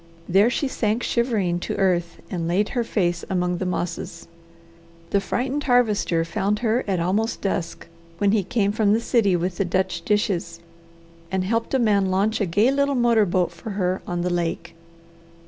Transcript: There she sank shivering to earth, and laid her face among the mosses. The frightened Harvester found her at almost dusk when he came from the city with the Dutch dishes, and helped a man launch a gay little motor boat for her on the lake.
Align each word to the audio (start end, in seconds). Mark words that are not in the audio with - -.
There 0.27 0.49
she 0.49 0.67
sank 0.67 1.03
shivering 1.03 1.59
to 1.59 1.75
earth, 1.75 2.19
and 2.31 2.47
laid 2.47 2.69
her 2.69 2.83
face 2.83 3.23
among 3.29 3.57
the 3.57 3.67
mosses. 3.67 4.27
The 5.11 5.21
frightened 5.21 5.65
Harvester 5.65 6.25
found 6.25 6.57
her 6.65 6.83
at 6.87 6.99
almost 6.99 7.41
dusk 7.41 7.87
when 8.17 8.31
he 8.31 8.41
came 8.43 8.71
from 8.71 8.93
the 8.93 8.99
city 8.99 9.35
with 9.35 9.57
the 9.57 9.63
Dutch 9.65 10.01
dishes, 10.03 10.59
and 11.31 11.43
helped 11.43 11.75
a 11.75 11.77
man 11.77 12.07
launch 12.07 12.41
a 12.41 12.47
gay 12.47 12.71
little 12.71 12.95
motor 12.95 13.27
boat 13.27 13.51
for 13.51 13.69
her 13.77 14.01
on 14.07 14.21
the 14.21 14.31
lake. 14.33 14.73